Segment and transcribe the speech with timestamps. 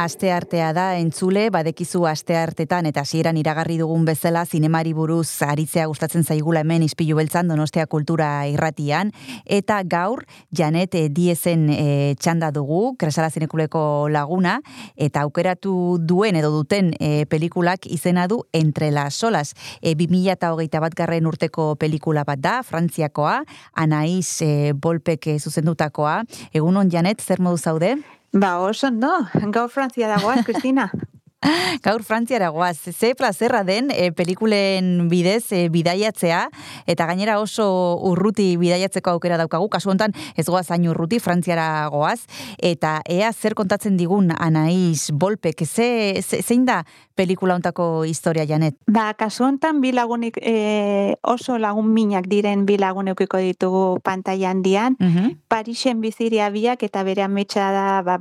[0.00, 5.84] Aste artea da entzule, badekizu aste artetan eta hasieran iragarri dugun bezala zinemari buruz aritzea
[5.90, 9.10] gustatzen zaigula hemen ispilu beltzan donostea kultura irratian.
[9.44, 10.22] Eta gaur,
[10.56, 11.82] Janet e, Diezen e,
[12.16, 14.54] txanda dugu, Kresala Zinekuleko laguna,
[14.96, 19.52] eta aukeratu duen edo duten e, pelikulak izena du Entre las Solas.
[19.82, 23.42] E, 2008 bat garren urteko pelikula bat da, Frantziakoa,
[23.84, 26.22] Anaiz e, Bolpek zuzendutakoa.
[26.54, 27.98] Egunon, Janet, zer modu zaude?
[28.32, 30.90] Ba, oso, no, gaur Frantzia dagoaz, Kristina.
[31.82, 36.42] Gaur Frantziara goaz, ze plazerra den e, pelikulen bidez e, bidaiatzea,
[36.86, 37.64] eta gainera oso
[38.10, 42.26] urruti bidaiatzeko aukera daukagu, kasu hontan ez goaz hain urruti Frantziara goaz,
[42.58, 46.82] eta ea zer kontatzen digun Anaiz Bolpek, ze, ze, zein da
[47.16, 48.76] pelikula hontako historia janet?
[48.86, 54.62] Ba, kasu hontan bi lagunik e, oso lagun minak diren bi lagun eukiko ditugu pantailan
[54.62, 58.18] dian, uh Parixen biziria biak eta bere ametsa da ba,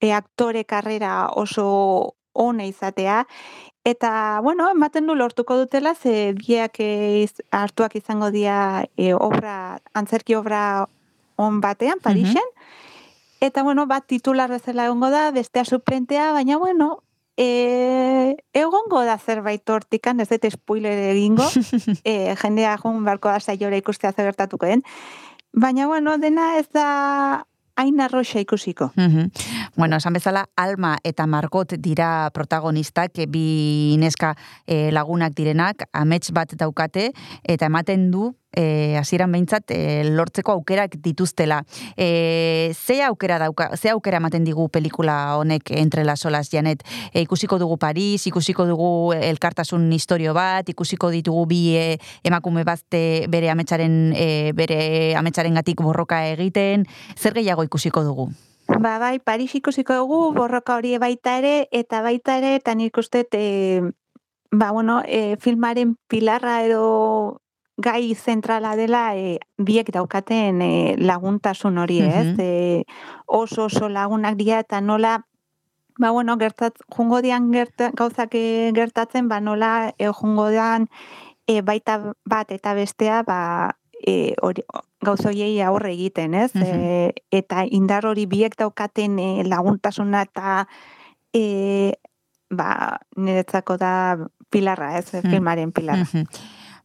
[0.00, 3.26] e, aktore karrera oso ona izatea
[3.84, 10.36] eta bueno, ematen du lortuko dutela ze biak e, hartuak izango dira e, obra antzerki
[10.38, 10.86] obra
[11.36, 12.46] on batean Parisen.
[13.40, 17.02] Eta bueno, bat titular bezala egongo da, bestea suplentea, baina bueno,
[17.36, 21.48] e, egongo da zerbait hortikan, ez dut spoiler egingo,
[22.04, 24.84] e, jendea joan barko da saiora ikustea zer gertatuko den.
[25.52, 28.92] Baina bueno, dena ez da hain arroxa ikusiko.
[29.76, 34.34] Bueno, esan bezala, Alma eta Margot dira protagonistak, bi neska
[34.66, 37.12] e, lagunak direnak, amets bat daukate,
[37.44, 41.62] eta ematen du, e, hasieran behintzat, e, lortzeko aukerak dituztela.
[41.96, 46.84] E, ze aukera dauka, ze aukera ematen digu pelikula honek entre las olas, Janet?
[47.12, 53.26] E, ikusiko dugu Paris, ikusiko dugu elkartasun historio bat, ikusiko ditugu bi e, emakume bazte
[53.28, 56.86] bere ametsaren, e, bere ametsaren gatik borroka egiten,
[57.16, 58.30] zer gehiago ikusiko dugu?
[58.68, 63.26] Ba, bai, Paris ikusiko dugu, borroka hori baita ere, eta baita ere, eta nik uste,
[63.32, 63.82] e,
[64.50, 67.41] ba, bueno, e, filmaren pilarra edo
[67.82, 72.38] gai zentrala dela e, biek daukaten e, laguntasun hori, ez?
[72.38, 72.84] E,
[73.26, 75.20] oso oso lagunak dira eta nola
[75.98, 77.50] ba bueno, gertat jungo dian
[77.94, 78.32] gauzak
[78.74, 80.88] gertatzen, ba nola e, jungo dian
[81.46, 83.76] e, baita bat eta bestea, ba
[84.06, 84.64] e, hori
[85.02, 86.52] gauzoiei aurre egiten, ez?
[86.54, 90.66] e, eta indar hori biek daukaten e, laguntasuna eta
[91.34, 91.94] e,
[92.52, 93.92] ba niretzako da
[94.52, 95.10] pilarra, ez?
[95.24, 96.24] Filmaren pilarra.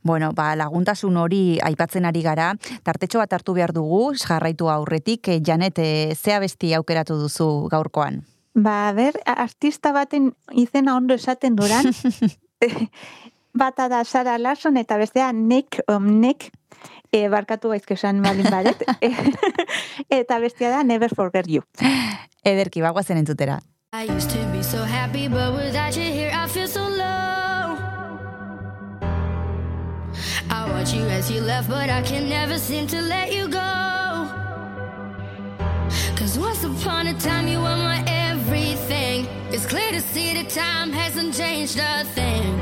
[0.03, 2.53] Bueno, ba, laguntasun hori aipatzen ari gara,
[2.84, 8.24] tartetxo bat hartu behar dugu, jarraitu aurretik, eh, Janet, eh, zea besti aukeratu duzu gaurkoan?
[8.56, 11.91] Ba, ber, artista baten izena ondo esaten duran,
[13.53, 16.52] bata da Sara Larson eta bestea Nick, um, Nick,
[17.12, 18.84] e, barkatu gaizkesan malin badet,
[20.22, 21.66] eta bestea da Never Forget You.
[22.44, 23.59] Ederki, bagoazen entutera.
[23.94, 26.16] I used to be so happy, but without you
[30.88, 33.59] Watch you as you left, but I can never seem to let you go.
[36.16, 39.28] Cause once upon a time, you were my everything.
[39.52, 42.58] It's clear to see that time hasn't changed a thing.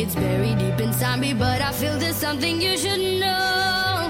[0.00, 4.01] It's buried deep inside me, but I feel there's something you should know.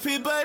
[0.00, 0.37] people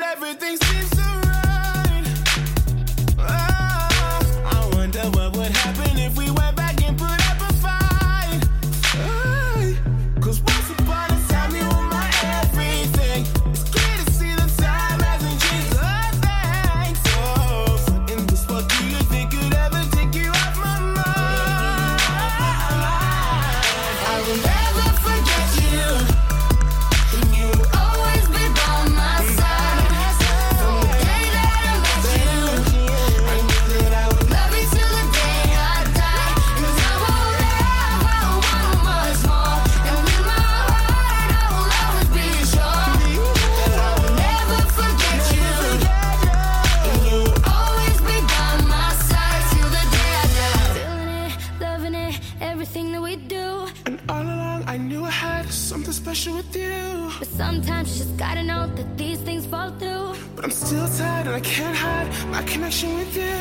[55.71, 57.09] connection with you.
[57.19, 60.13] But sometimes you just gotta know that these things fall through.
[60.35, 63.35] But I'm still tired and I can't hide my connection with you.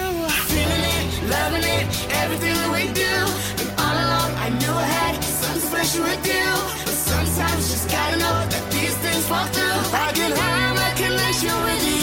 [0.51, 1.87] Feeling it, loving it,
[2.23, 3.15] everything that we do.
[3.61, 6.49] And all along I knew I had something special with you.
[6.87, 9.81] But sometimes you just gotta know that these things fall through.
[10.07, 12.02] I can have my connection with you.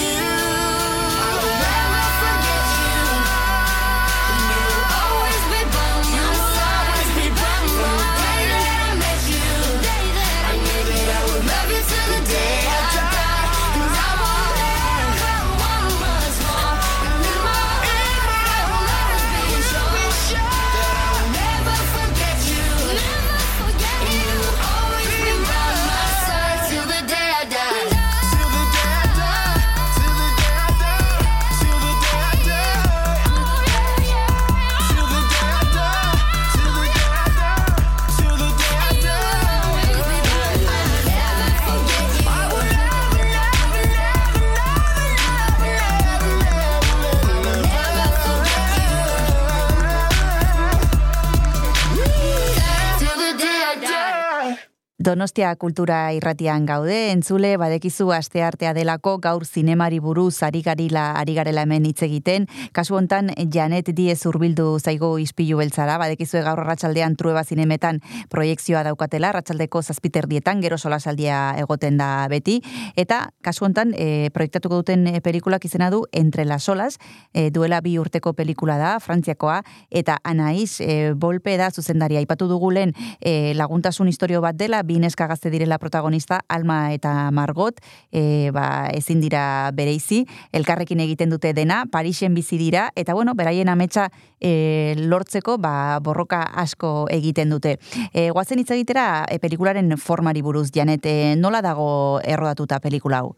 [55.00, 61.62] Donostia kultura irratian gaude, entzule, badekizu asteartea delako gaur zinemari buruz ari garila, ari garela
[61.63, 62.50] hemen hitz egiten.
[62.75, 69.30] Kasu hontan Janet Diez urbildu zaigo ispilu beltzara, badekizu gaur arratsaldean trueba zinemetan proiekzioa daukatela,
[69.30, 72.57] arratsaldeko zazpiterdietan, gero solasaldia egoten da beti.
[73.00, 77.00] Eta kasu hontan e, proiektatuko duten e, pelikulak izena du Entre las olas,
[77.31, 82.19] e, duela bi urteko pelikula da, Frantziakoa, eta Anaiz e, Bolpe da zuzendaria.
[82.19, 87.30] Aipatu dugu lehen e, laguntasun historio bat dela, bi neska gazte direla protagonista, Alma eta
[87.32, 87.78] Margot,
[88.12, 93.70] e, ba, ezin dira bereizi, elkarrekin egiten dute dena, Parisen bizi dira, eta bueno, beraien
[93.70, 94.10] ametsa
[94.42, 97.78] e, lortzeko ba, borroka asko egiten dute.
[98.14, 101.90] E, guazen hitz egitera e, pelikularen formari buruz, Janet, e, nola dago
[102.26, 103.36] errodatuta pelikula hau?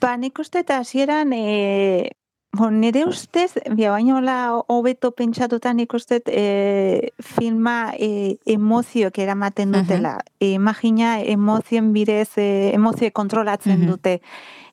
[0.00, 2.10] Ba, nik uste eta hasieran e,
[2.56, 4.36] Bon, nire ustez, bia baino la
[4.72, 10.12] hobeto pentsatuta nik uste e, filma e, emozioak eramaten dutela.
[10.40, 13.86] E, imagina emozien bidez, e, emozio kontrolatzen Mhm.
[13.90, 14.20] dute.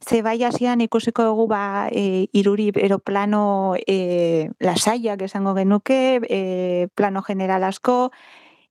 [0.07, 7.21] Ze bai hasian ikusiko dugu ba e, iruri eroplano e, lasaiak esango genuke, e, plano
[7.21, 8.11] general asko,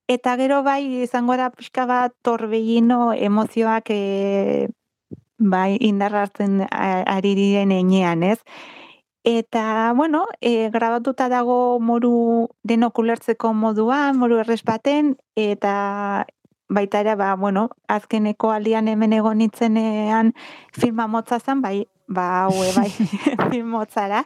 [0.09, 4.69] eta gero bai izango da pixka bat torbellino emozioak e,
[5.39, 8.39] bai indarrartzen a- ari diren enean, ez?
[9.25, 16.27] Eta, bueno, e, grabatuta dago moru denok ulertzeko moduan, moru errez baten, eta
[16.69, 20.33] baita ere, ba, bueno, azkeneko aldian hemen egon nitzenean
[20.75, 22.91] filma motza zen, bai, ba, haue, bai,
[23.53, 24.25] film motzara,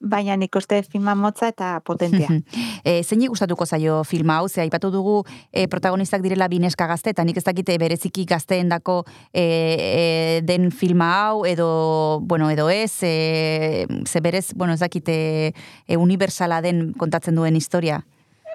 [0.00, 2.28] baina nik uste filma motza eta potentea.
[2.84, 5.20] e, zeini gustatuko zaio filma hau, ze aipatu dugu
[5.52, 11.10] e, protagonistak direla bineska gazte, eta nik ez dakite bereziki gazteendako e, e, den filma
[11.20, 15.52] hau, edo, bueno, edo ez, e, ze berez, bueno, ez dakite
[15.86, 18.00] e, universala den kontatzen duen historia.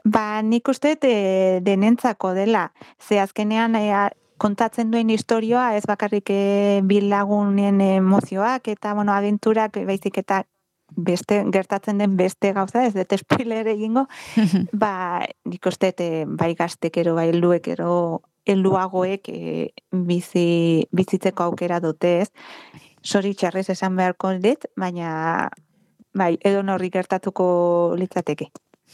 [0.04, 3.90] Ba, nik uste e, denentzako dela, ze azkenean e,
[4.38, 10.44] kontatzen duen historioa ez bakarrik e, bilagunen emozioak eta bueno, abenturak baizik eta
[10.92, 14.06] beste gertatzen den beste gauza, ez dut spoiler egingo,
[14.84, 15.94] ba, nik uste
[16.28, 22.30] bai gaztekero, bai helduekero, helduagoek e, bizi, bizitzeko aukera dute ez.
[23.06, 25.50] Sori txarrez esan beharko dit, baina
[26.14, 28.50] bai, edo norri gertatuko litzateke.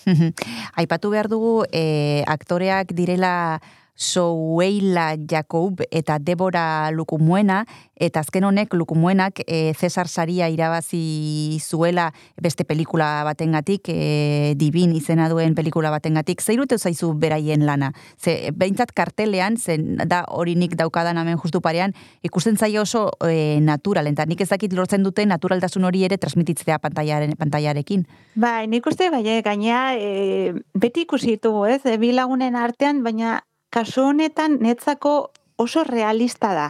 [0.79, 3.61] Aipatu behar dugu e, aktoreak direla
[4.01, 12.07] Soueila Jacob eta Debora Lukumuena, eta azken honek Lukumuenak e, Cesar Saria irabazi zuela
[12.41, 16.41] beste pelikula batengatik, e, Divin izena duen pelikula batengatik.
[16.41, 17.91] Zeirute zaizu beraien lana?
[18.17, 21.93] Ze, behintzat kartelean, zen da hori nik daukadan hemen justu parean,
[22.25, 27.37] ikusten zaio oso e, natural, eta nik ezakit lortzen dute naturaltasun hori ere transmititzea pantaiaren,
[27.37, 28.07] pantaiarekin.
[28.33, 33.05] Bai, nik uste, bai, eh, gainea, e, beti ikusi ditugu, ez, e, bi lagunen artean,
[33.05, 36.69] baina kasu honetan netzako oso realista da.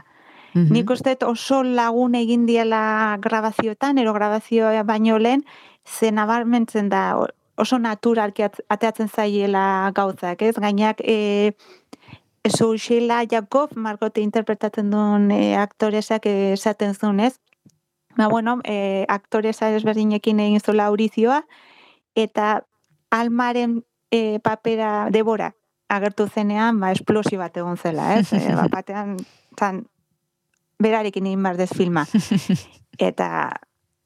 [0.53, 0.72] Mhm.
[0.74, 5.46] Nik uste oso lagun egin diela grabazioetan, ero grabazioa baino lehen,
[5.86, 7.17] ze nabarmentzen da
[7.58, 10.55] oso naturalki at- ateatzen zaiela gauzak, ez?
[10.55, 11.53] Gainak, e,
[12.48, 17.39] Soushela Jakob, Margote interpretatzen duen e, aktoresak esaten zuen, ez?
[18.17, 21.46] Ba, bueno, e, aktoresa ezberdinekin egin zula aurizioa,
[22.15, 22.65] eta
[23.12, 25.53] almaren e, papera debora
[25.91, 28.31] agertu zenean, ba, esplosio bat egon zela, ez?
[28.38, 29.17] E, ba, batean,
[29.60, 29.83] zan,
[30.81, 32.05] berarekin egin behar dez filma.
[33.10, 33.27] Eta,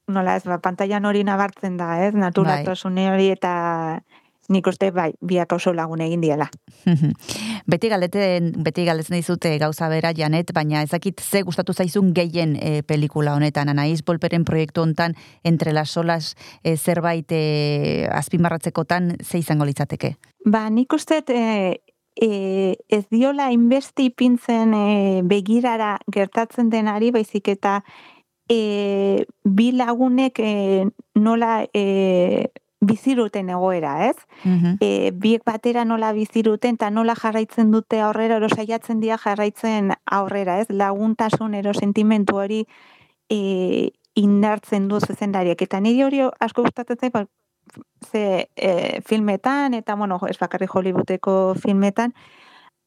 [0.07, 2.13] nola ez, ba, pantailan hori nabartzen da, ez?
[2.17, 3.53] Naturaltasun hori eta
[4.49, 6.47] nik uste bai, biak oso lagun egin diela.
[7.71, 12.83] beti galeten, beti galdetzen dizute gauza bera, Janet, baina ezakit ze gustatu zaizun gehien e,
[12.83, 19.65] pelikula honetan, Anaiz Bolperen proiektu hontan entre las solas e, zerbait e, azpimarratzekotan ze izango
[19.65, 20.15] litzateke?
[20.45, 21.81] Ba, nik uste e,
[22.15, 27.79] e, ez diola inbesti ipintzen e, begirara gertatzen denari, baizik eta
[28.49, 30.85] e, bi lagunek e,
[31.15, 32.51] nola e,
[32.85, 34.15] biziruten egoera, ez?
[34.43, 34.77] Mhm.
[34.79, 40.59] E, biek batera nola biziruten eta nola jarraitzen dute aurrera, ero saiatzen dira jarraitzen aurrera,
[40.61, 40.67] ez?
[40.69, 42.65] Laguntasun ero sentimentu hori
[43.29, 45.61] e, indartzen du zuzendariak.
[45.61, 47.13] Eta niri hori asko gustatzen zait,
[48.11, 52.13] ze e, filmetan, eta bueno, ez bakarri Hollywoodeko filmetan,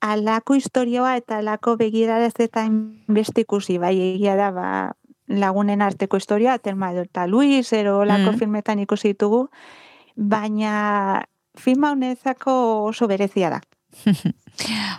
[0.00, 2.68] alako historioa eta alako begirara ez eta
[3.08, 4.68] beste ikusi, bai egia da, ba,
[5.28, 8.38] lagunen arteko historia, Telma eta Luis, ero olako Mm.
[8.38, 9.50] filmetan ikusi ditugu,
[10.18, 13.62] baina filma honezako oso berezia da.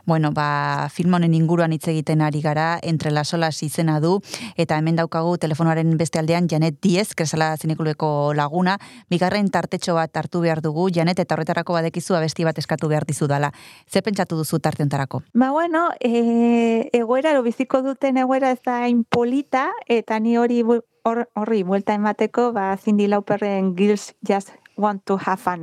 [0.05, 4.21] Bueno, ba, film honen inguruan hitz egiten ari gara, entre las olas izena du,
[4.55, 8.77] eta hemen daukagu telefonoaren beste aldean Janet Diez, kresala zinikulueko laguna,
[9.11, 13.27] bigarren tartetxo bat hartu behar dugu, Janet, eta horretarako badekizu abesti bat eskatu behar dizu
[13.27, 13.51] dala.
[13.85, 15.21] Ze pentsatu duzu tartentarako?
[15.33, 20.63] Ba, bueno, e, egoera, biziko duten egoera ez da hain polita, eta ni hori
[21.03, 25.61] horri buelta emateko, ba, Cindy Lauperren Girls Just Want to Have Fun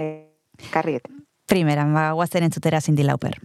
[0.70, 1.08] karriet.
[1.48, 3.38] Primeran, ba, guazen entzutera Cindy Lauper.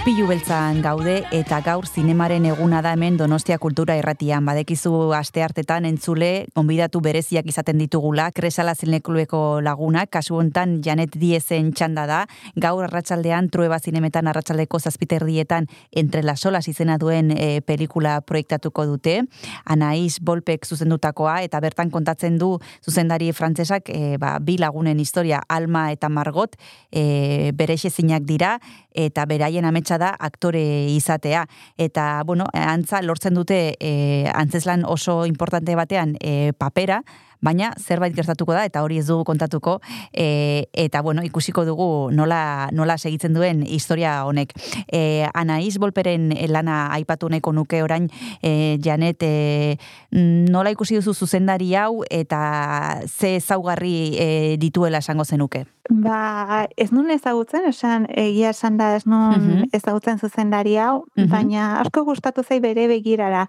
[0.00, 4.46] Izpilu beltzan gaude eta gaur zinemaren eguna da hemen Donostia Kultura Irratian.
[4.48, 11.74] Badekizu aste hartetan entzule gonbidatu bereziak izaten ditugula, Kresala Zineklueko lagunak, kasu hontan Janet Diezen
[11.76, 12.22] txanda da,
[12.56, 19.18] gaur arratsaldean Trueba Zinemetan arratsaldeko zazpiterdietan entre las olas izena duen e, pelikula proiektatuko dute.
[19.66, 25.90] Anaiz Bolpek zuzendutakoa eta bertan kontatzen du zuzendari frantsesak e, ba, bi lagunen historia Alma
[25.92, 26.56] eta Margot
[26.88, 27.92] e, berexe
[28.24, 28.58] dira
[28.94, 31.46] eta beraien ametsa da aktore izatea.
[31.76, 37.02] Eta, bueno, antza lortzen dute e, antzeslan oso importante batean e, papera,
[37.42, 39.80] baina zerbait gertatuko da eta hori ez dugu kontatuko
[40.12, 44.52] e, eta bueno ikusiko dugu nola, nola segitzen duen historia honek
[44.92, 48.08] e, Anaiz Bolperen lana aipatu nahiko nuke orain
[48.42, 49.76] e, Janet e,
[50.12, 57.08] nola ikusi duzu zuzendari hau eta ze zaugarri e, dituela esango zenuke Ba, ez nun
[57.10, 59.64] ezagutzen, esan egia esan da ez nun Mhm.
[59.74, 61.28] ezagutzen zuzendari hau, Mhm.
[61.32, 63.48] baina asko gustatu zai bere begirara.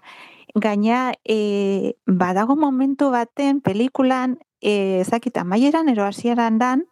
[0.54, 6.84] Gaina, e, badago momentu baten pelikulan, e, ezakit amaieran ero hasieran dan,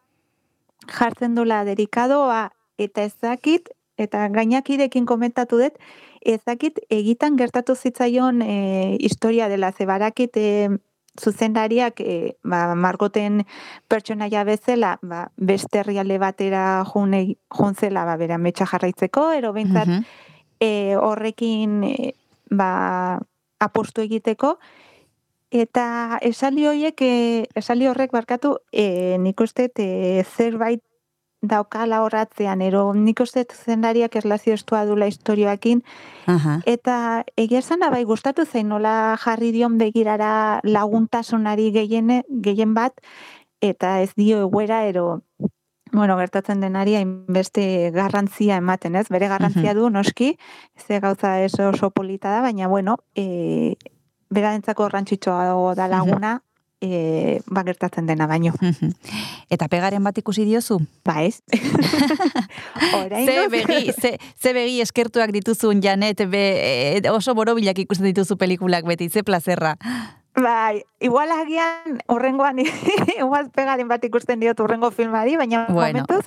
[0.89, 3.69] jartzen dula dedikadoa eta ezakit,
[4.01, 5.77] eta gainakidekin komentatu dut,
[6.25, 10.71] ezakit egitan gertatu zitzaion e, historia dela, ze barakit e,
[11.21, 13.45] zuzendariak e, ba, margoten
[13.89, 20.05] pertsonaia bezala ba, beste herrialde batera june, juntzela ba, bera metxa jarraitzeko, ero behintzat Mhm.
[20.61, 22.15] e, horrekin e,
[22.51, 23.21] ba,
[23.61, 24.57] apostu egiteko,
[25.51, 30.83] eta esaldi horiek, e, esaldi horrek barkatu, e, nik uste e, zerbait
[31.41, 35.83] daukala horratzean, ero nik uste zuzendariak erlazio estua dula historioakin,
[36.29, 36.61] Aha.
[36.69, 43.01] Eta egia esan da bai gustatu zein nola jarri dion begirara laguntasunari gehiene, gehien bat
[43.61, 45.23] eta ez dio egoera ero
[45.93, 49.09] bueno, gertatzen denari hainbeste garrantzia ematen, ez?
[49.09, 50.37] Bere garrantzia du noski,
[50.77, 53.75] ze gauza ez oso polita da, baina bueno, eh
[54.31, 56.43] berarentzako garrantzitsua da laguna,
[56.81, 58.55] eh ba gertatzen dena baino.
[59.51, 60.79] Eta pegaren bat ikusi diozu?
[61.05, 61.43] Ba ez.
[63.01, 66.45] Orain Ze begi, ze, ze begi eskertuak dituzun Janet, be,
[67.03, 69.77] e, oso borobilak ikusten dituzu pelikulak beti, ze plazerra.
[70.35, 72.59] Bai, igual agian horrengoan
[73.19, 76.05] igual pegaren bat ikusten diot urrengo filmari, baina Bueno.
[76.07, 76.27] momentuz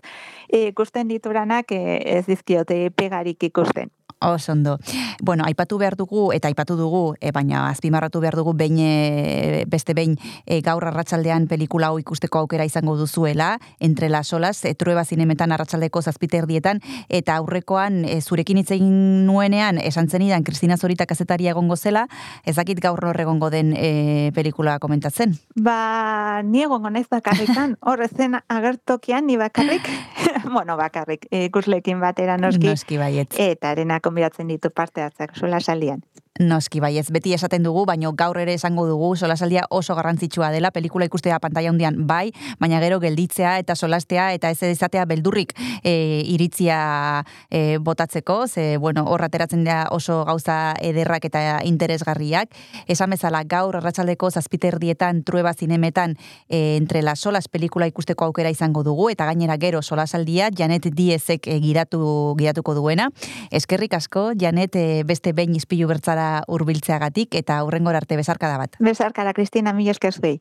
[0.49, 3.91] eh, ikusten dituranak eh, ez dizkiote pegarik ikusten.
[4.19, 4.79] Oso ondo.
[5.21, 9.93] Bueno, aipatu behar dugu, eta aipatu dugu, e, baina azpimarratu behar dugu behin, e, beste
[9.93, 15.03] behin e, gaur arratsaldean pelikula hau ikusteko aukera izango duzuela, entre las olas, e, trueba
[15.05, 21.51] zinemetan arratsaldeko zazpiterdietan, eta aurrekoan e, zurekin hitz egin nuenean, esan zenidan, Kristina Zorita kazetaria
[21.51, 22.07] egongo zela,
[22.45, 25.37] ezakit gaur hor egongo den e, pelikula komentatzen.
[25.55, 29.87] Ba, ni egongo naiz bakarrikan, hor zen agertokian ni bakarrik,
[30.53, 33.33] bueno, bakarrik, ikuslekin batera noski, Noski baietz.
[33.37, 36.03] eta arena konbidatzen ditu parte hartzak sola salian.
[36.41, 41.05] Noski baiez, beti esaten dugu, baino gaur ere esango dugu solasaldia oso garrantzitsua dela, pelikula
[41.05, 47.23] ikustea pantaila handian bai, baina gero gelditzea eta solastea eta ez izatea beldurrik e, iritzia
[47.51, 52.49] e, botatzeko, ze bueno, hor ateratzen da oso gauza ederrak eta interesgarriak.
[52.87, 56.17] Esan bezala gaur arratsaldeko zazpiterdietan trueba zinemetan
[56.49, 61.45] e, entre las solas pelikula ikusteko aukera izango dugu eta gainera gero solasaldia Janet Diezek
[61.45, 63.11] e, giratu giratuko duena.
[63.51, 68.77] Eskerrik asko Janet e, beste behin izpilu bertzara hurbiltzeagatik eta aurrengora arte besarkada bat.
[68.79, 70.39] Besarkara, Kristina, mila esker zuei.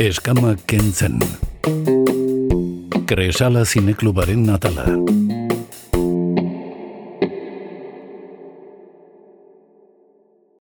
[0.00, 1.18] Eskama kentzen.
[3.10, 4.86] Kresala zineklubaren atala.